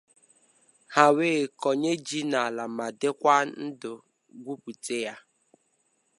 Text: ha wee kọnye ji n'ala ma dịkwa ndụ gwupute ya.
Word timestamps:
ha 0.93 1.05
wee 1.15 1.41
kọnye 1.61 1.91
ji 2.07 2.19
n'ala 2.31 2.63
ma 2.77 2.87
dịkwa 2.99 3.35
ndụ 3.67 3.91
gwupute 4.43 4.95
ya. 5.05 5.15